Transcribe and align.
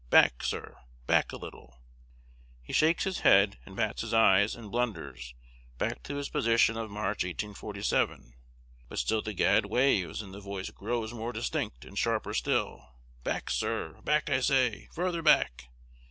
"Back, 0.09 0.41
sir!" 0.43 0.77
"Back 1.05 1.31
a 1.31 1.37
little!" 1.37 1.79
He 2.63 2.73
shakes 2.73 3.03
his 3.03 3.19
head, 3.19 3.59
and 3.67 3.75
bats 3.75 4.01
his 4.01 4.15
eyes, 4.15 4.55
and 4.55 4.71
blunders 4.71 5.35
back 5.77 6.01
to 6.05 6.15
his 6.15 6.27
position 6.27 6.75
of 6.75 6.89
March, 6.89 7.23
1847; 7.23 8.33
but 8.89 8.97
still 8.97 9.21
the 9.21 9.33
gad 9.33 9.67
waves, 9.67 10.23
and 10.23 10.33
the 10.33 10.41
voice 10.41 10.71
grows 10.71 11.13
more 11.13 11.31
distinct, 11.31 11.85
and 11.85 11.99
sharper 11.99 12.33
still, 12.33 12.95
"Back, 13.23 13.51
sir!" 13.51 14.01
"Back, 14.01 14.27
I 14.31 14.39
say!" 14.39 14.87
"Further 14.91 15.21
back!" 15.21 15.67